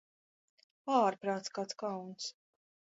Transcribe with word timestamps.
Ārprāts, 0.95 1.55
kāds 1.59 1.81
kauns! 1.87 2.35